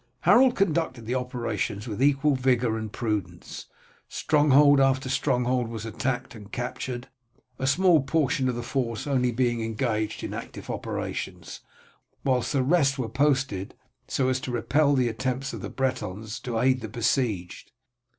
Harold 0.21 0.55
conducted 0.55 1.05
the 1.05 1.13
operations 1.13 1.87
with 1.87 2.01
equal 2.01 2.35
vigour 2.35 2.75
and 2.75 2.91
prudence. 2.91 3.67
Stronghold 4.09 4.79
after 4.79 5.09
stronghold 5.09 5.67
was 5.67 5.85
attacked 5.85 6.33
and 6.33 6.51
captured, 6.51 7.07
a 7.59 7.67
small 7.67 8.01
portion 8.01 8.49
of 8.49 8.55
the 8.55 8.63
force 8.63 9.05
only 9.05 9.31
being 9.31 9.61
engaged 9.61 10.23
in 10.23 10.33
active 10.33 10.71
operations, 10.71 11.59
whilst 12.23 12.51
the 12.51 12.63
rest 12.63 12.97
were 12.97 13.09
posted 13.09 13.75
so 14.07 14.27
as 14.27 14.39
to 14.39 14.49
repel 14.51 14.95
the 14.95 15.07
attempts 15.07 15.53
of 15.53 15.61
the 15.61 15.69
Bretons 15.69 16.39
to 16.39 16.57
aid 16.57 16.81
the 16.81 16.89
besieged. 16.89 17.71